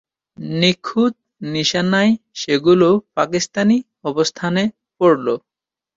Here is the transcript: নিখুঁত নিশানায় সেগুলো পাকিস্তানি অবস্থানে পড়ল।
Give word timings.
নিখুঁত 0.55 1.13
নিশানায় 1.47 2.11
সেগুলো 2.35 2.87
পাকিস্তানি 3.15 3.77
অবস্থানে 4.05 4.63
পড়ল। 5.01 5.27